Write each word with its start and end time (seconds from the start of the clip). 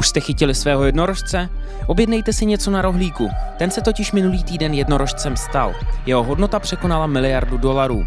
Už 0.00 0.08
jste 0.08 0.20
chytili 0.20 0.54
svého 0.54 0.84
jednorožce? 0.84 1.48
Objednejte 1.86 2.32
si 2.32 2.46
něco 2.46 2.70
na 2.70 2.82
rohlíku. 2.82 3.30
Ten 3.58 3.70
se 3.70 3.80
totiž 3.80 4.12
minulý 4.12 4.44
týden 4.44 4.74
jednorožcem 4.74 5.36
stal. 5.36 5.74
Jeho 6.06 6.24
hodnota 6.24 6.58
překonala 6.58 7.06
miliardu 7.06 7.58
dolarů. 7.58 8.06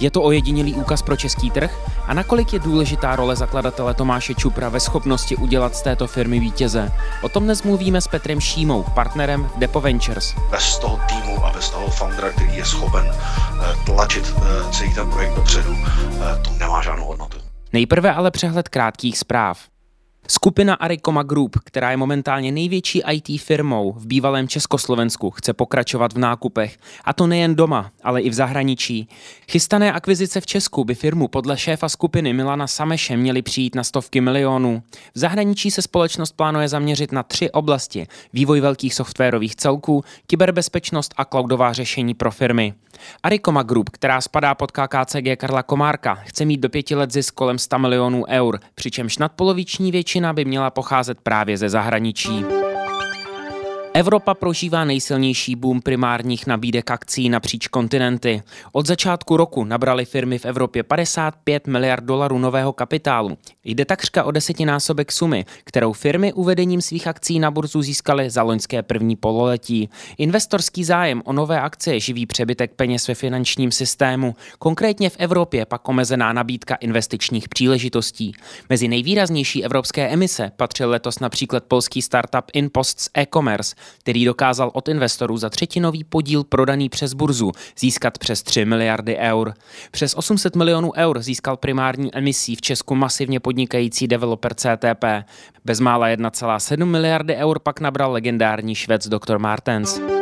Je 0.00 0.10
to 0.10 0.22
ojedinělý 0.22 0.74
úkaz 0.74 1.02
pro 1.02 1.16
český 1.16 1.50
trh? 1.50 1.78
A 2.06 2.14
nakolik 2.14 2.52
je 2.52 2.58
důležitá 2.58 3.16
role 3.16 3.36
zakladatele 3.36 3.94
Tomáše 3.94 4.34
Čupra 4.34 4.68
ve 4.68 4.80
schopnosti 4.80 5.36
udělat 5.36 5.76
z 5.76 5.82
této 5.82 6.06
firmy 6.06 6.40
vítěze? 6.40 6.92
O 7.22 7.28
tom 7.28 7.44
dnes 7.44 7.62
mluvíme 7.62 8.00
s 8.00 8.08
Petrem 8.08 8.40
Šímou, 8.40 8.82
partnerem 8.82 9.44
v 9.44 9.58
Depo 9.58 9.80
Ventures. 9.80 10.34
Bez 10.50 10.78
toho 10.78 11.00
týmu 11.08 11.44
a 11.44 11.52
bez 11.52 11.70
toho 11.70 11.90
foundera, 11.90 12.30
který 12.30 12.56
je 12.56 12.64
schopen 12.64 13.06
eh, 13.06 13.76
tlačit 13.86 14.34
eh, 14.36 14.72
celý 14.72 14.94
ten 14.94 15.10
projekt 15.10 15.34
dopředu, 15.34 15.76
eh, 15.76 16.42
to 16.42 16.50
nemá 16.58 16.82
žádnou 16.82 17.04
hodnotu. 17.04 17.38
Nejprve 17.72 18.12
ale 18.12 18.30
přehled 18.30 18.68
krátkých 18.68 19.18
zpráv. 19.18 19.71
Skupina 20.28 20.74
Arikoma 20.74 21.22
Group, 21.22 21.56
která 21.64 21.90
je 21.90 21.96
momentálně 21.96 22.52
největší 22.52 23.02
IT 23.12 23.40
firmou 23.40 23.92
v 23.92 24.06
bývalém 24.06 24.48
Československu, 24.48 25.30
chce 25.30 25.52
pokračovat 25.52 26.12
v 26.12 26.18
nákupech. 26.18 26.76
A 27.04 27.12
to 27.12 27.26
nejen 27.26 27.54
doma, 27.54 27.90
ale 28.02 28.22
i 28.22 28.30
v 28.30 28.34
zahraničí. 28.34 29.08
Chystané 29.50 29.92
akvizice 29.92 30.40
v 30.40 30.46
Česku 30.46 30.84
by 30.84 30.94
firmu 30.94 31.28
podle 31.28 31.58
šéfa 31.58 31.88
skupiny 31.88 32.32
Milana 32.32 32.66
Sameše 32.66 33.16
měly 33.16 33.42
přijít 33.42 33.74
na 33.74 33.84
stovky 33.84 34.20
milionů. 34.20 34.82
V 35.14 35.18
zahraničí 35.18 35.70
se 35.70 35.82
společnost 35.82 36.32
plánuje 36.32 36.68
zaměřit 36.68 37.12
na 37.12 37.22
tři 37.22 37.50
oblasti. 37.50 38.06
Vývoj 38.32 38.60
velkých 38.60 38.94
softwarových 38.94 39.56
celků, 39.56 40.04
kyberbezpečnost 40.26 41.14
a 41.16 41.24
cloudová 41.24 41.72
řešení 41.72 42.14
pro 42.14 42.30
firmy. 42.30 42.74
Arikoma 43.22 43.62
Group, 43.62 43.90
která 43.90 44.20
spadá 44.20 44.54
pod 44.54 44.70
KKCG 44.70 45.36
Karla 45.36 45.62
Komárka, 45.62 46.14
chce 46.14 46.44
mít 46.44 46.60
do 46.60 46.68
pěti 46.68 46.94
let 46.94 47.10
zisk 47.12 47.34
kolem 47.34 47.58
100 47.58 47.78
milionů 47.78 48.24
eur, 48.28 48.60
přičemž 48.74 49.18
nadpoloviční 49.18 49.90
většina 49.90 50.11
by 50.32 50.44
měla 50.44 50.70
pocházet 50.70 51.18
právě 51.22 51.58
ze 51.58 51.68
zahraničí. 51.68 52.61
Evropa 53.94 54.34
prožívá 54.34 54.84
nejsilnější 54.84 55.56
boom 55.56 55.80
primárních 55.80 56.46
nabídek 56.46 56.90
akcí 56.90 57.28
napříč 57.28 57.68
kontinenty. 57.68 58.42
Od 58.72 58.86
začátku 58.86 59.36
roku 59.36 59.64
nabrali 59.64 60.04
firmy 60.04 60.38
v 60.38 60.44
Evropě 60.44 60.82
55 60.82 61.66
miliard 61.66 62.04
dolarů 62.04 62.38
nového 62.38 62.72
kapitálu. 62.72 63.38
Jde 63.64 63.84
takřka 63.84 64.24
o 64.24 64.30
desetinásobek 64.30 65.12
sumy, 65.12 65.44
kterou 65.64 65.92
firmy 65.92 66.32
uvedením 66.32 66.82
svých 66.82 67.06
akcí 67.06 67.38
na 67.38 67.50
burzu 67.50 67.82
získaly 67.82 68.30
za 68.30 68.42
loňské 68.42 68.82
první 68.82 69.16
pololetí. 69.16 69.88
Investorský 70.18 70.84
zájem 70.84 71.22
o 71.24 71.32
nové 71.32 71.60
akcie 71.60 72.00
živí 72.00 72.26
přebytek 72.26 72.72
peněz 72.74 73.08
ve 73.08 73.14
finančním 73.14 73.72
systému, 73.72 74.34
konkrétně 74.58 75.10
v 75.10 75.16
Evropě 75.18 75.66
pak 75.66 75.88
omezená 75.88 76.32
nabídka 76.32 76.74
investičních 76.74 77.48
příležitostí. 77.48 78.32
Mezi 78.68 78.88
nejvýraznější 78.88 79.64
evropské 79.64 80.08
emise 80.08 80.50
patřil 80.56 80.90
letos 80.90 81.18
například 81.18 81.64
polský 81.64 82.02
startup 82.02 82.44
InPosts 82.52 83.08
e-commerce, 83.18 83.74
který 83.98 84.24
dokázal 84.24 84.70
od 84.74 84.88
investorů 84.88 85.36
za 85.36 85.50
třetinový 85.50 86.04
podíl 86.04 86.44
prodaný 86.44 86.88
přes 86.88 87.12
burzu 87.12 87.52
získat 87.78 88.18
přes 88.18 88.42
3 88.42 88.64
miliardy 88.64 89.16
eur. 89.16 89.54
Přes 89.90 90.14
800 90.14 90.56
milionů 90.56 90.92
eur 90.96 91.22
získal 91.22 91.56
primární 91.56 92.14
emisí 92.14 92.56
v 92.56 92.60
Česku 92.60 92.94
masivně 92.94 93.40
podnikající 93.40 94.08
developer 94.08 94.54
CTP. 94.54 95.04
Bezmála 95.64 96.08
1,7 96.08 96.84
miliardy 96.84 97.36
eur 97.36 97.58
pak 97.58 97.80
nabral 97.80 98.12
legendární 98.12 98.74
švec 98.74 99.08
Dr. 99.08 99.38
Martens. 99.38 100.21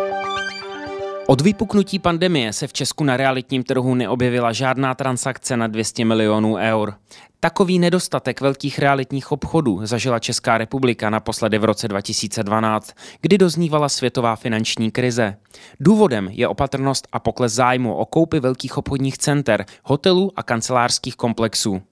Od 1.31 1.41
vypuknutí 1.41 1.99
pandemie 1.99 2.53
se 2.53 2.67
v 2.67 2.73
Česku 2.73 3.05
na 3.05 3.17
realitním 3.17 3.63
trhu 3.63 3.95
neobjevila 3.95 4.53
žádná 4.53 4.95
transakce 4.95 5.57
na 5.57 5.67
200 5.67 6.05
milionů 6.05 6.57
eur. 6.57 6.95
Takový 7.41 7.79
nedostatek 7.79 8.41
velkých 8.41 8.79
realitních 8.79 9.33
obchodů 9.33 9.87
zažila 9.87 10.19
Česká 10.19 10.59
republika 10.59 11.11
naposledy 11.11 11.59
v 11.59 11.65
roce 11.65 11.89
2012, 11.89 12.93
kdy 13.21 13.39
doznívala 13.39 13.89
světová 13.89 14.37
finanční 14.37 14.91
krize. 14.91 15.37
Důvodem 15.81 16.29
je 16.33 16.49
opatrnost 16.49 17.09
a 17.13 17.19
pokles 17.19 17.53
zájmu 17.53 17.95
o 17.95 18.07
koupy 18.07 18.41
velkých 18.41 18.79
obchodních 18.79 19.19
center, 19.19 19.65
hotelů 19.85 20.33
a 20.37 20.43
kancelářských 20.43 21.17
komplexů 21.17 21.83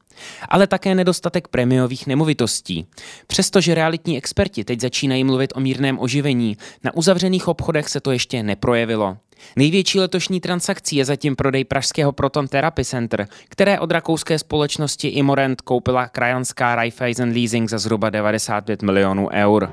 ale 0.49 0.67
také 0.67 0.95
nedostatek 0.95 1.49
prémiových 1.49 2.07
nemovitostí. 2.07 2.87
Přestože 3.27 3.75
realitní 3.75 4.19
experti 4.19 4.65
teď 4.65 4.81
začínají 4.81 5.25
mluvit 5.25 5.53
o 5.57 5.61
mírném 5.61 5.99
oživení, 5.99 6.57
na 6.85 6.95
uzavřených 6.95 7.49
obchodech 7.49 7.89
se 7.89 8.01
to 8.01 8.11
ještě 8.11 8.43
neprojevilo. 8.43 9.17
Největší 9.57 10.01
letošní 10.01 10.41
transakcí 10.41 10.97
je 10.97 11.05
zatím 11.05 11.37
prodej 11.37 11.65
pražského 11.65 12.13
Proton 12.13 12.49
Therapy 12.49 12.85
Center, 12.85 13.29
které 13.49 13.81
od 13.81 13.91
rakouské 13.91 14.39
společnosti 14.39 15.09
Imorent 15.09 15.61
koupila 15.61 16.09
krajanská 16.09 16.75
Raiffeisen 16.75 17.31
Leasing 17.31 17.71
za 17.71 17.79
zhruba 17.79 18.11
95 18.11 18.83
milionů 18.83 19.29
eur. 19.33 19.71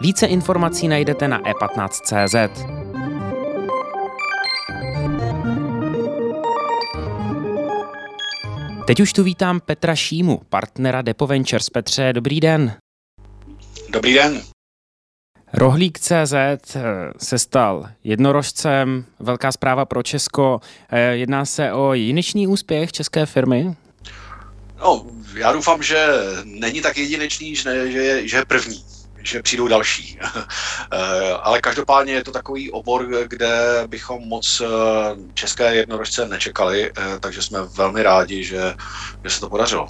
Více 0.00 0.26
informací 0.26 0.88
najdete 0.88 1.28
na 1.28 1.40
e15.cz. 1.40 2.81
Teď 8.92 9.00
už 9.00 9.12
tu 9.12 9.22
vítám 9.22 9.60
Petra 9.60 9.96
Šímu, 9.96 10.40
partnera 10.48 11.02
Depo 11.02 11.26
Ventures. 11.26 11.70
Petře, 11.70 12.12
dobrý 12.12 12.40
den. 12.40 12.76
Dobrý 13.90 14.14
den. 14.14 14.42
Rohlík 15.52 15.98
CZ 15.98 16.32
eh, 16.32 16.58
se 17.18 17.38
stal 17.38 17.88
jednorožcem, 18.04 19.04
velká 19.20 19.52
zpráva 19.52 19.84
pro 19.84 20.02
Česko. 20.02 20.60
Eh, 20.90 21.16
jedná 21.16 21.44
se 21.44 21.72
o 21.72 21.94
jedinečný 21.94 22.46
úspěch 22.46 22.92
české 22.92 23.26
firmy? 23.26 23.76
No, 24.78 25.06
já 25.34 25.52
doufám, 25.52 25.82
že 25.82 26.06
není 26.44 26.80
tak 26.80 26.96
jedinečný, 26.96 27.56
že, 27.56 27.92
že, 27.92 28.28
že 28.28 28.36
je 28.36 28.44
první 28.44 28.84
že 29.22 29.42
přijdou 29.42 29.68
další. 29.68 30.18
Eh, 30.94 31.32
ale 31.32 31.60
každopádně 31.60 32.12
je 32.12 32.24
to 32.24 32.30
takový 32.32 32.70
obor, 32.70 33.06
kde 33.26 33.84
bychom 33.86 34.28
moc 34.28 34.62
eh, 34.64 34.66
české 35.34 35.74
jednorožce 35.74 36.28
nečekali, 36.28 36.90
eh, 36.90 37.18
takže 37.20 37.42
jsme 37.42 37.62
velmi 37.62 38.02
rádi, 38.02 38.44
že, 38.44 38.74
že 39.24 39.30
se 39.30 39.40
to 39.40 39.48
podařilo. 39.48 39.88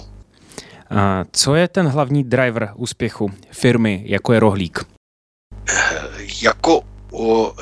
A 0.89 1.23
co 1.31 1.55
je 1.55 1.67
ten 1.67 1.87
hlavní 1.87 2.23
driver 2.23 2.71
úspěchu 2.75 3.31
firmy, 3.51 4.03
jako 4.05 4.33
je 4.33 4.39
Rohlík? 4.39 4.79
Jako 6.41 6.83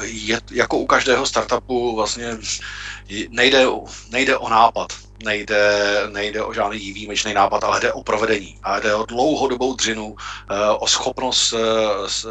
je, 0.04 0.40
jako 0.52 0.78
u 0.78 0.86
každého 0.86 1.26
startupu 1.26 1.96
vlastně 1.96 2.38
nejde, 3.30 3.66
nejde 4.12 4.38
o 4.38 4.50
nápad 4.50 4.88
nejde, 5.22 5.94
nejde 6.12 6.44
o 6.44 6.54
žádný 6.54 6.80
výjimečný 6.80 7.34
nápad, 7.34 7.64
ale 7.64 7.80
jde 7.80 7.94
o 7.94 8.04
provedení. 8.04 8.58
A 8.64 8.80
jde 8.80 8.96
o 8.96 9.06
dlouhodobou 9.06 9.76
dřinu, 9.76 10.16
eh, 10.52 10.70
o 10.70 10.88
schopnost 10.88 11.54
eh, 11.54 12.28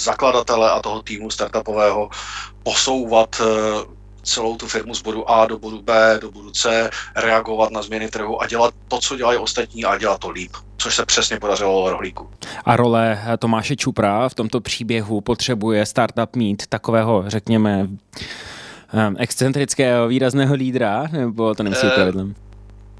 zakladatele 0.00 0.70
a 0.70 0.82
toho 0.82 1.02
týmu 1.02 1.30
startupového 1.30 2.10
posouvat 2.62 3.40
eh, 3.40 4.00
celou 4.22 4.56
tu 4.56 4.66
firmu 4.66 4.94
z 4.94 5.02
bodu 5.02 5.30
A 5.30 5.46
do 5.46 5.58
bodu 5.58 5.82
B, 5.82 6.18
do 6.20 6.30
bodu 6.30 6.50
C, 6.50 6.90
reagovat 7.16 7.70
na 7.70 7.82
změny 7.82 8.08
trhu 8.08 8.42
a 8.42 8.46
dělat 8.46 8.74
to, 8.88 8.98
co 8.98 9.16
dělají 9.16 9.38
ostatní 9.38 9.84
a 9.84 9.98
dělat 9.98 10.20
to 10.20 10.30
líp, 10.30 10.52
což 10.76 10.94
se 10.94 11.06
přesně 11.06 11.38
podařilo 11.38 11.90
Rohlíku. 11.90 12.30
A 12.64 12.76
role 12.76 13.18
Tomáše 13.38 13.76
Čupra 13.76 14.28
v 14.28 14.34
tomto 14.34 14.60
příběhu 14.60 15.20
potřebuje 15.20 15.86
startup 15.86 16.36
mít 16.36 16.66
takového, 16.66 17.24
řekněme, 17.26 17.88
um, 18.92 19.16
excentrického, 19.18 20.08
výrazného 20.08 20.54
lídra, 20.54 21.08
nebo 21.12 21.54
to 21.54 21.62
nemusí 21.62 21.86
být 21.86 21.94
pravidlem? 21.94 22.34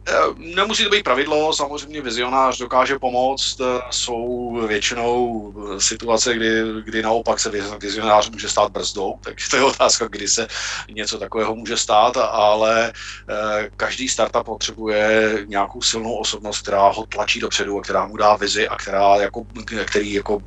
Eh, 0.08 0.14
nemusí 0.36 0.84
to 0.84 0.90
být 0.90 1.02
pravidlo, 1.02 1.52
samozřejmě 1.52 2.02
vizionář 2.02 2.58
dokáže 2.58 2.98
pomoct, 2.98 3.60
eh, 3.60 3.80
jsou 3.90 4.52
většinou 4.66 5.52
situace, 5.78 6.34
kdy, 6.34 6.62
kdy 6.84 7.02
naopak 7.02 7.40
se 7.40 7.50
vizionář 7.80 8.30
může 8.30 8.48
stát 8.48 8.72
brzdou, 8.72 9.14
takže 9.24 9.48
to 9.50 9.56
je 9.56 9.62
otázka, 9.62 10.08
kdy 10.08 10.28
se 10.28 10.48
něco 10.90 11.18
takového 11.18 11.54
může 11.54 11.76
stát, 11.76 12.16
ale 12.16 12.92
eh, 13.28 13.70
každý 13.76 14.08
startup 14.08 14.44
potřebuje 14.44 15.38
nějakou 15.46 15.82
silnou 15.82 16.14
osobnost, 16.14 16.62
která 16.62 16.88
ho 16.88 17.06
tlačí 17.06 17.40
dopředu 17.40 17.78
a 17.78 17.82
která 17.82 18.06
mu 18.06 18.16
dá 18.16 18.36
vizi 18.36 18.68
a 18.68 18.76
která 18.76 19.16
jako, 19.16 19.46
který 19.84 20.12
jako 20.12 20.42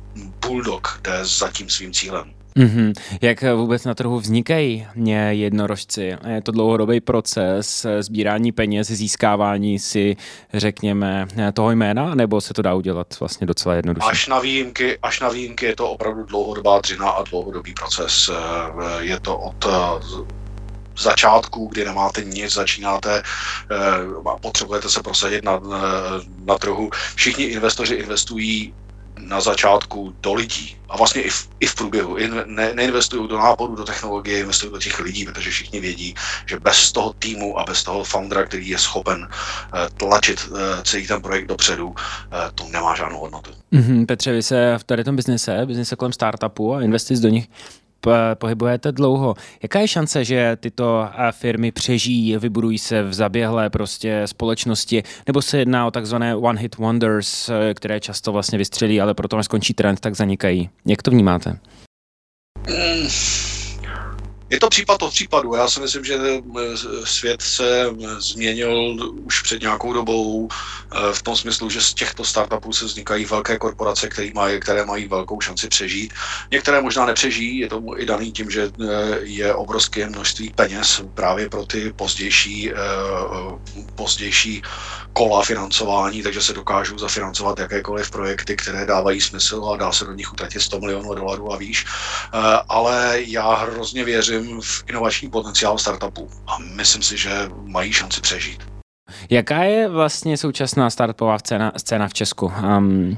bulldog 0.46 1.00
jde 1.02 1.24
za 1.24 1.50
tím 1.50 1.70
svým 1.70 1.92
cílem. 1.92 2.34
Mm-hmm. 2.56 2.92
Jak 3.20 3.44
vůbec 3.54 3.84
na 3.84 3.94
trhu 3.94 4.20
vznikají 4.20 4.86
jednorožci? 5.30 6.16
Je 6.28 6.42
to 6.42 6.52
dlouhodobý 6.52 7.00
proces 7.00 7.86
sbírání 8.00 8.52
peněz, 8.52 8.90
získávání 8.90 9.78
si, 9.78 10.16
řekněme, 10.54 11.26
toho 11.54 11.70
jména, 11.70 12.14
nebo 12.14 12.40
se 12.40 12.54
to 12.54 12.62
dá 12.62 12.74
udělat 12.74 13.20
vlastně 13.20 13.46
docela 13.46 13.74
jednoduše? 13.74 14.06
Až 14.10 14.28
na 14.28 14.40
výjimky, 14.40 14.98
až 15.02 15.20
na 15.20 15.28
výjimky 15.28 15.66
je 15.66 15.76
to 15.76 15.90
opravdu 15.90 16.24
dlouhodobá 16.24 16.80
dřina 16.80 17.10
a 17.10 17.22
dlouhodobý 17.22 17.74
proces. 17.74 18.30
Je 19.00 19.20
to 19.20 19.38
od 19.38 19.66
začátku, 20.98 21.66
kdy 21.66 21.84
nemáte 21.84 22.24
nic, 22.24 22.52
začínáte, 22.52 23.22
potřebujete 24.40 24.88
se 24.88 25.02
prosadit 25.02 25.44
na, 25.44 25.60
na 26.44 26.58
trhu. 26.58 26.90
Všichni 27.14 27.44
investoři 27.44 27.94
investují 27.94 28.74
na 29.18 29.40
začátku 29.40 30.14
do 30.20 30.34
lidí 30.34 30.76
a 30.88 30.96
vlastně 30.96 31.22
i 31.22 31.30
v, 31.30 31.48
i 31.60 31.66
v 31.66 31.74
průběhu. 31.74 32.16
In, 32.16 32.42
ne, 32.46 32.74
neinvestují 32.74 33.28
do 33.28 33.38
náporu, 33.38 33.76
do 33.76 33.84
technologie, 33.84 34.40
investují 34.40 34.72
do 34.72 34.78
těch 34.78 35.00
lidí, 35.00 35.24
protože 35.24 35.50
všichni 35.50 35.80
vědí, 35.80 36.14
že 36.46 36.60
bez 36.60 36.92
toho 36.92 37.12
týmu 37.12 37.58
a 37.58 37.64
bez 37.64 37.82
toho 37.82 38.04
foundera, 38.04 38.44
který 38.44 38.68
je 38.68 38.78
schopen 38.78 39.20
uh, 39.20 39.78
tlačit 39.96 40.48
uh, 40.50 40.58
celý 40.82 41.06
ten 41.06 41.22
projekt 41.22 41.46
dopředu, 41.46 41.86
uh, 41.86 41.94
to 42.54 42.64
nemá 42.68 42.96
žádnou 42.96 43.18
hodnotu. 43.18 43.50
Mm-hmm, 43.72 44.06
Petře, 44.06 44.32
vy 44.32 44.42
se 44.42 44.78
v 44.78 44.84
tady 44.84 45.04
tom 45.04 45.16
biznise, 45.16 45.66
biznise 45.66 45.96
kolem 45.96 46.12
startupu 46.12 46.74
a 46.74 46.82
investic 46.82 47.20
do 47.20 47.28
nich 47.28 47.48
pohybujete 48.34 48.92
dlouho. 48.92 49.34
Jaká 49.62 49.80
je 49.80 49.88
šance, 49.88 50.24
že 50.24 50.56
tyto 50.60 51.08
firmy 51.30 51.72
přežijí, 51.72 52.38
vybudují 52.38 52.78
se 52.78 53.02
v 53.02 53.14
zaběhlé 53.14 53.70
prostě 53.70 54.22
společnosti, 54.26 55.02
nebo 55.26 55.42
se 55.42 55.58
jedná 55.58 55.86
o 55.86 55.90
takzvané 55.90 56.36
one-hit 56.36 56.76
wonders, 56.76 57.50
které 57.74 58.00
často 58.00 58.32
vlastně 58.32 58.58
vystřelí, 58.58 59.00
ale 59.00 59.14
potom, 59.14 59.38
až 59.38 59.44
skončí 59.44 59.74
trend, 59.74 60.00
tak 60.00 60.16
zanikají. 60.16 60.70
Jak 60.86 61.02
to 61.02 61.10
vnímáte? 61.10 61.58
Mm 62.68 63.53
je 64.54 64.60
to 64.60 64.68
případ 64.68 65.02
od 65.02 65.10
případu. 65.10 65.54
Já 65.54 65.68
si 65.68 65.80
myslím, 65.80 66.04
že 66.04 66.14
eh, 66.14 66.76
svět 67.04 67.42
se 67.42 67.86
eh, 67.86 68.20
změnil 68.20 68.96
už 69.22 69.42
před 69.42 69.62
nějakou 69.62 69.92
dobou 69.92 70.48
eh, 70.48 71.12
v 71.12 71.22
tom 71.22 71.36
smyslu, 71.36 71.70
že 71.70 71.82
z 71.82 71.94
těchto 71.94 72.24
startupů 72.24 72.72
se 72.72 72.84
vznikají 72.84 73.24
velké 73.24 73.58
korporace, 73.58 74.08
které 74.08 74.30
mají, 74.34 74.60
které 74.60 74.84
mají 74.84 75.08
velkou 75.08 75.40
šanci 75.40 75.68
přežít. 75.68 76.12
Některé 76.50 76.80
možná 76.80 77.06
nepřežijí, 77.06 77.58
je 77.58 77.68
tomu 77.68 77.98
i 77.98 78.06
daný 78.06 78.32
tím, 78.32 78.50
že 78.50 78.70
je 79.20 79.54
obrovské 79.54 80.08
množství 80.08 80.52
peněz 80.54 81.02
právě 81.14 81.48
pro 81.48 81.66
ty 81.66 81.92
pozdější, 81.96 82.72
pozdější 83.94 84.62
kola 85.12 85.42
financování, 85.42 86.22
takže 86.22 86.42
se 86.42 86.52
dokážou 86.52 86.98
zafinancovat 86.98 87.58
jakékoliv 87.58 88.10
projekty, 88.10 88.56
které 88.56 88.86
dávají 88.86 89.20
smysl 89.20 89.70
a 89.72 89.76
dá 89.76 89.92
se 89.92 90.04
do 90.04 90.12
nich 90.12 90.32
utratit 90.32 90.60
100 90.60 90.80
milionů 90.80 91.14
dolarů 91.14 91.52
a 91.52 91.56
výš. 91.56 91.84
Ale 92.68 93.16
já 93.26 93.54
hrozně 93.54 94.04
věřím, 94.04 94.43
věřím 94.44 94.60
v 94.60 94.84
inovační 94.88 95.30
potenciál 95.30 95.78
startupů 95.78 96.30
a 96.46 96.58
myslím 96.58 97.02
si, 97.02 97.16
že 97.16 97.30
mají 97.64 97.92
šanci 97.92 98.20
přežít. 98.20 98.62
Jaká 99.30 99.62
je 99.62 99.88
vlastně 99.88 100.36
současná 100.36 100.90
startupová 100.90 101.38
scéna, 101.38 101.72
scéna 101.76 102.08
v 102.08 102.14
Česku? 102.14 102.52
Um... 102.78 103.16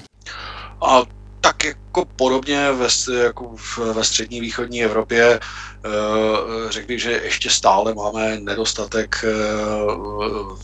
A 0.86 1.02
tak 1.40 1.64
jako 1.64 2.04
podobně 2.04 2.72
ve, 2.72 2.88
jako 3.22 3.56
ve 3.92 4.04
střední 4.04 4.40
východní 4.40 4.84
Evropě 4.84 5.40
uh, 5.40 6.70
řekl 6.70 6.86
bych, 6.86 7.02
že 7.02 7.12
ještě 7.12 7.50
stále 7.50 7.94
máme 7.94 8.40
nedostatek 8.40 9.24
uh, 9.24 10.58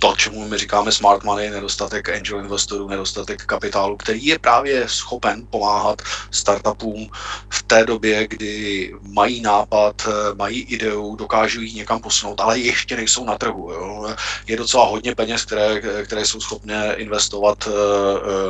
to, 0.00 0.14
čemu 0.16 0.48
my 0.48 0.58
říkáme 0.58 0.92
smart 0.92 1.24
money, 1.24 1.50
nedostatek 1.50 2.08
angel 2.08 2.38
investorů, 2.38 2.88
nedostatek 2.88 3.44
kapitálu, 3.44 3.96
který 3.96 4.26
je 4.26 4.38
právě 4.38 4.88
schopen 4.88 5.46
pomáhat 5.50 6.02
startupům 6.30 7.10
v 7.48 7.62
té 7.62 7.84
době, 7.84 8.26
kdy 8.28 8.92
mají 9.02 9.40
nápad, 9.40 10.08
mají 10.34 10.60
ideu, 10.62 11.16
dokážou 11.16 11.60
ji 11.60 11.72
někam 11.72 12.00
posunout, 12.00 12.40
ale 12.40 12.58
ještě 12.58 12.96
nejsou 12.96 13.24
na 13.24 13.38
trhu. 13.38 13.72
Jo. 13.72 14.14
Je 14.46 14.56
docela 14.56 14.86
hodně 14.86 15.14
peněz, 15.14 15.44
které, 15.44 15.80
které 16.04 16.26
jsou 16.26 16.40
schopné 16.40 16.94
investovat 16.94 17.68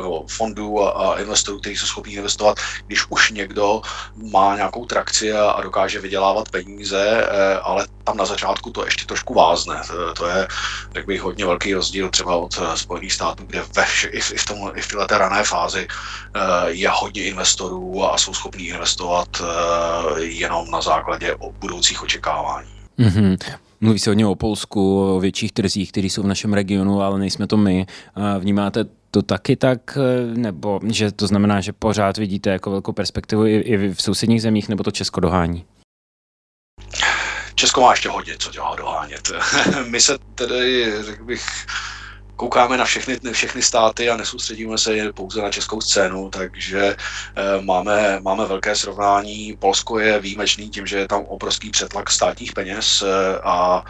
no, 0.01 0.23
fondů 0.27 0.83
a, 0.83 1.19
investorů, 1.19 1.59
kteří 1.59 1.77
jsou 1.77 1.85
schopni 1.85 2.13
investovat, 2.13 2.57
když 2.87 3.05
už 3.09 3.31
někdo 3.31 3.81
má 4.15 4.55
nějakou 4.55 4.85
trakci 4.85 5.33
a, 5.33 5.51
a 5.51 5.61
dokáže 5.61 5.99
vydělávat 5.99 6.49
peníze, 6.49 7.27
eh, 7.29 7.59
ale 7.59 7.87
tam 8.03 8.17
na 8.17 8.25
začátku 8.25 8.69
to 8.69 8.85
ještě 8.85 9.05
trošku 9.05 9.33
vázne. 9.33 9.81
To 10.17 10.27
je, 10.27 10.47
řekl 10.93 11.07
bych, 11.07 11.21
hodně 11.21 11.40
velký 11.45 11.73
rozdíl 11.73 12.09
třeba 12.09 12.35
od 12.35 12.59
eh, 12.61 12.77
Spojených 12.77 13.13
států, 13.13 13.43
kde 13.47 13.61
ve 13.75 13.83
i, 14.11 14.21
v, 14.21 14.33
i, 14.33 14.37
v 14.37 14.45
tom, 14.45 14.71
i 14.75 14.81
v 14.81 14.87
této 14.87 15.17
rané 15.17 15.43
fázi 15.43 15.87
eh, 15.87 16.39
je 16.67 16.89
hodně 16.93 17.23
investorů 17.23 18.03
a 18.03 18.17
jsou 18.17 18.33
schopní 18.33 18.67
investovat 18.67 19.27
eh, 19.41 20.23
jenom 20.23 20.71
na 20.71 20.81
základě 20.81 21.35
budoucích 21.59 22.03
očekávání. 22.03 22.69
Mm-hmm. 22.99 23.37
Mluví 23.81 23.99
se 23.99 24.09
hodně 24.09 24.27
o 24.27 24.35
Polsku, 24.35 25.15
o 25.15 25.19
větších 25.19 25.51
trzích, 25.51 25.91
které 25.91 26.07
jsou 26.07 26.23
v 26.23 26.27
našem 26.27 26.53
regionu, 26.53 27.01
ale 27.01 27.19
nejsme 27.19 27.47
to 27.47 27.57
my. 27.57 27.85
Vnímáte 28.39 28.85
to 29.11 29.21
taky 29.21 29.55
tak, 29.55 29.97
nebo 30.33 30.79
že 30.87 31.11
to 31.11 31.27
znamená, 31.27 31.61
že 31.61 31.73
pořád 31.73 32.17
vidíte 32.17 32.49
jako 32.49 32.71
velkou 32.71 32.91
perspektivu 32.91 33.45
i, 33.45 33.55
i 33.55 33.93
v 33.93 34.01
sousedních 34.01 34.41
zemích, 34.41 34.69
nebo 34.69 34.83
to 34.83 34.91
Česko 34.91 35.19
dohání? 35.19 35.65
Česko 37.61 37.81
má 37.81 37.91
ještě 37.91 38.09
hodně 38.09 38.35
co 38.39 38.51
dělá 38.51 38.75
dohánět. 38.75 39.31
My 39.85 40.01
se 40.01 40.17
tedy, 40.35 40.93
řekl 41.03 41.23
bych, 41.23 41.45
koukáme 42.35 42.77
na 42.77 42.85
všechny, 42.85 43.19
všechny 43.31 43.61
státy 43.61 44.09
a 44.09 44.17
nesoustředíme 44.17 44.77
se 44.77 45.13
pouze 45.13 45.41
na 45.41 45.49
českou 45.49 45.81
scénu, 45.81 46.29
takže 46.29 46.81
e, 46.85 46.95
máme, 47.61 48.19
máme 48.21 48.45
velké 48.45 48.75
srovnání. 48.75 49.57
Polsko 49.59 49.99
je 49.99 50.19
výjimečný 50.19 50.69
tím, 50.69 50.87
že 50.87 50.97
je 50.97 51.07
tam 51.07 51.21
obrovský 51.21 51.69
přetlak 51.69 52.09
státních 52.09 52.53
peněz 52.53 53.01
e, 53.01 53.39
a 53.43 53.83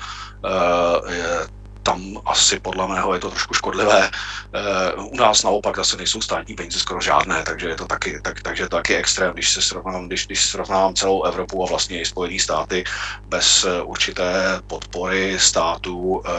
e, 0.45 1.60
tam 1.83 2.21
asi 2.25 2.59
podle 2.59 2.87
mého 2.87 3.13
je 3.13 3.19
to 3.19 3.29
trošku 3.29 3.53
škodlivé. 3.53 4.09
Eh, 4.53 4.93
u 4.93 5.17
nás 5.17 5.43
naopak 5.43 5.77
zase 5.77 5.97
nejsou 5.97 6.21
státní 6.21 6.55
peníze 6.55 6.79
skoro 6.79 7.01
žádné, 7.01 7.43
takže 7.43 7.69
je 7.69 7.75
to 7.75 7.85
taky, 7.85 8.21
tak, 8.21 8.41
takže 8.41 8.63
to 8.63 8.75
taky 8.75 8.95
extrém, 8.95 9.33
když 9.33 9.49
se 9.51 9.61
srovnám, 9.61 10.07
když, 10.07 10.25
když 10.25 10.45
srovnám 10.45 10.93
celou 10.93 11.23
Evropu 11.23 11.63
a 11.63 11.67
vlastně 11.67 12.01
i 12.01 12.05
Spojené 12.05 12.39
státy 12.39 12.83
bez 13.27 13.65
eh, 13.65 13.81
určité 13.81 14.61
podpory 14.67 15.39
státu 15.39 16.23
eh, 16.25 16.31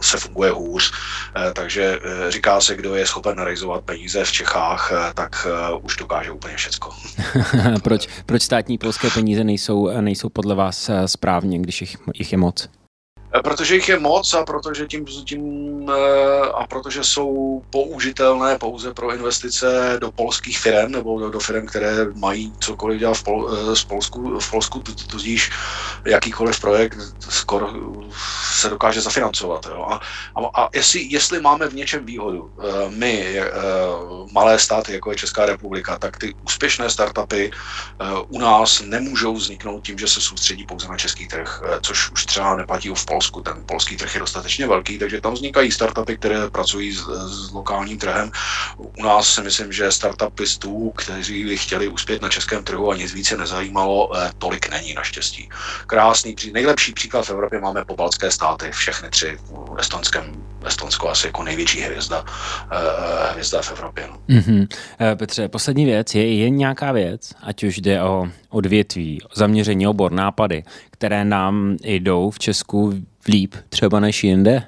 se 0.00 0.18
funguje 0.18 0.50
hůř. 0.50 0.92
Takže 1.52 1.98
říká 2.28 2.60
se, 2.60 2.76
kdo 2.76 2.94
je 2.94 3.06
schopen 3.06 3.38
realizovat 3.38 3.84
peníze 3.84 4.24
v 4.24 4.32
Čechách, 4.32 4.92
tak 5.14 5.46
už 5.82 5.96
dokáže 5.96 6.30
úplně 6.30 6.56
všecko. 6.56 6.94
proč, 7.82 8.08
proč 8.26 8.42
státní 8.42 8.78
polské 8.78 9.10
peníze 9.10 9.44
nejsou, 9.44 10.00
nejsou 10.00 10.28
podle 10.28 10.54
vás 10.54 10.90
správně, 11.06 11.58
když 11.58 11.80
jich, 11.80 11.96
jich 12.14 12.32
je 12.32 12.38
moc? 12.38 12.68
Eh, 13.34 13.42
protože 13.42 13.74
jich 13.74 13.88
je 13.88 13.98
moc 13.98 14.34
a 14.34 14.44
protože, 14.44 14.86
tím, 14.86 15.04
tím, 15.04 15.42
eh, 15.90 16.48
a 16.54 16.66
protože 16.66 17.04
jsou 17.04 17.62
použitelné 17.70 18.58
pouze 18.58 18.94
pro 18.94 19.14
investice 19.14 19.96
do 20.00 20.12
polských 20.12 20.58
firm 20.58 20.92
nebo 20.92 21.20
do, 21.20 21.30
do 21.30 21.40
firm, 21.40 21.66
které 21.66 21.92
mají 22.14 22.52
cokoliv 22.60 22.98
dělat 22.98 23.14
v, 23.14 23.22
Pol, 23.22 23.50
eh, 23.52 23.76
z 23.76 23.84
Polsku, 23.84 24.40
v 24.40 24.50
Polsku, 24.50 24.78
tudíž 24.80 25.50
jakýkoliv 26.04 26.60
projekt 26.60 26.98
skoro 27.28 27.72
se 28.58 28.68
dokáže 28.68 29.00
zafinancovat. 29.00 29.66
Jo. 29.66 29.86
A, 29.90 30.00
a, 30.36 30.62
a 30.62 30.68
jestli, 30.74 31.08
jestli 31.10 31.40
máme 31.40 31.68
v 31.68 31.74
něčem 31.74 32.04
výhodu, 32.04 32.50
my, 32.88 33.40
malé 34.32 34.58
státy, 34.58 34.92
jako 34.92 35.10
je 35.10 35.16
Česká 35.16 35.46
republika, 35.46 35.98
tak 35.98 36.16
ty 36.16 36.34
úspěšné 36.44 36.90
startupy 36.90 37.50
u 38.28 38.38
nás 38.38 38.80
nemůžou 38.80 39.34
vzniknout 39.34 39.84
tím, 39.84 39.98
že 39.98 40.08
se 40.08 40.20
soustředí 40.20 40.66
pouze 40.66 40.88
na 40.88 40.96
český 40.96 41.28
trh, 41.28 41.62
což 41.82 42.10
už 42.10 42.26
třeba 42.26 42.56
neplatí 42.56 42.88
v 42.88 43.06
Polsku 43.06 43.17
Polsku. 43.18 43.42
Ten 43.42 43.54
polský 43.66 43.96
trh 43.96 44.14
je 44.14 44.20
dostatečně 44.20 44.66
velký, 44.66 44.98
takže 44.98 45.20
tam 45.20 45.34
vznikají 45.34 45.70
startupy, 45.70 46.16
které 46.16 46.50
pracují 46.50 46.92
s, 46.92 47.02
s 47.26 47.52
lokálním 47.52 47.98
trhem. 47.98 48.30
U 48.78 49.02
nás 49.02 49.34
si 49.34 49.42
myslím, 49.42 49.72
že 49.72 49.92
startupistů, 49.92 50.92
kteří 50.96 51.44
by 51.44 51.56
chtěli 51.56 51.88
uspět 51.88 52.22
na 52.22 52.28
českém 52.28 52.64
trhu 52.64 52.90
a 52.90 52.96
nic 52.96 53.14
více 53.14 53.36
nezajímalo, 53.36 54.16
eh, 54.16 54.30
tolik 54.38 54.70
není 54.70 54.94
naštěstí. 54.94 55.48
Krásný, 55.86 56.36
nejlepší 56.52 56.92
příklad 56.92 57.26
v 57.26 57.30
Evropě 57.30 57.60
máme 57.60 57.84
pobaltské 57.84 58.30
státy, 58.30 58.70
všechny 58.70 59.10
tři. 59.10 59.38
V 59.50 59.76
Estonskem, 59.78 60.24
Estonsko 60.66 61.08
asi 61.08 61.26
jako 61.26 61.42
největší 61.42 61.80
hvězda, 61.80 62.24
eh, 62.70 63.32
hvězda 63.32 63.62
v 63.62 63.72
Evropě. 63.72 64.08
No. 64.10 64.18
Mm-hmm. 64.28 64.68
Petře, 65.14 65.48
poslední 65.48 65.84
věc, 65.84 66.14
je, 66.14 66.34
je 66.34 66.50
nějaká 66.50 66.92
věc, 66.92 67.34
ať 67.42 67.64
už 67.64 67.78
jde 67.78 68.02
o 68.02 68.28
odvětví, 68.50 69.20
zaměření, 69.34 69.86
obor, 69.86 70.12
nápady, 70.12 70.62
které 70.98 71.24
nám 71.24 71.76
jdou 71.84 72.30
v 72.30 72.38
Česku 72.38 72.92
líp 73.28 73.54
třeba 73.68 74.00
než 74.00 74.24
jinde? 74.24 74.62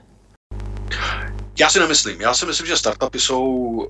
Já 1.61 1.71
si 1.71 1.79
nemyslím. 1.79 2.21
Já 2.21 2.35
si 2.35 2.47
myslím, 2.47 2.67
že 2.67 2.77
startupy 2.77 3.21
jsou 3.21 3.47
uh, 3.47 3.89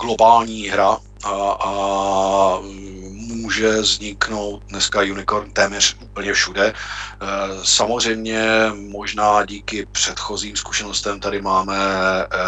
globální 0.00 0.68
hra 0.68 0.98
a, 1.24 1.30
a 1.50 2.58
může 3.46 3.80
vzniknout 3.80 4.62
dneska 4.68 5.00
unicorn 5.00 5.50
téměř 5.50 5.96
úplně 6.02 6.32
všude. 6.32 6.72
Eh, 6.72 7.26
samozřejmě 7.62 8.42
možná 8.74 9.44
díky 9.44 9.86
předchozím 9.92 10.56
zkušenostem 10.56 11.20
tady 11.20 11.42
máme 11.42 11.78
eh, 11.78 12.38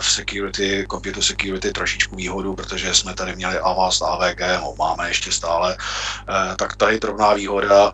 v 0.00 0.10
security, 0.10 0.86
computer 0.90 1.22
security 1.22 1.72
trošičku 1.72 2.16
výhodu, 2.16 2.54
protože 2.54 2.94
jsme 2.94 3.14
tady 3.14 3.36
měli 3.36 3.58
Avast, 3.58 4.02
AVG, 4.02 4.40
no, 4.60 4.74
máme 4.78 5.08
ještě 5.08 5.32
stále, 5.32 5.76
eh, 5.76 6.56
tak 6.56 6.76
tady 6.76 7.00
drobná 7.00 7.34
výhoda, 7.34 7.92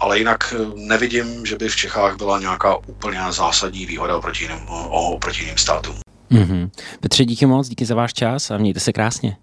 ale 0.00 0.18
jinak 0.18 0.54
nevidím, 0.74 1.46
že 1.46 1.56
by 1.56 1.68
v 1.68 1.76
Čechách 1.76 2.16
byla 2.16 2.40
nějaká 2.40 2.76
úplně 2.76 3.20
zásadní 3.30 3.86
výhoda 3.86 4.16
oproti 4.16 4.44
jiným, 4.44 4.68
oproti 4.88 5.40
jiným 5.40 5.58
státům. 5.58 5.96
Mm-hmm. 6.30 6.70
Petře, 7.00 7.24
díky 7.24 7.46
moc, 7.46 7.68
díky 7.68 7.84
za 7.84 7.94
váš 7.94 8.12
čas 8.12 8.50
a 8.50 8.58
mějte 8.58 8.80
se 8.80 8.92
krásně. 8.92 9.36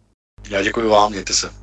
Já 0.49 0.61
děkuji 0.61 0.89
vám, 0.89 1.11
mějte 1.11 1.33
se. 1.33 1.62